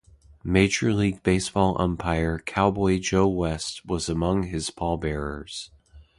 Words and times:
Major 0.43 0.91
league 0.93 1.21
baseball 1.21 1.79
umpire 1.79 2.39
"Cowboy" 2.39 2.97
Joe 2.97 3.27
West 3.27 3.85
was 3.85 4.09
among 4.09 4.45
his 4.47 4.71
pallbearers. 4.71 5.69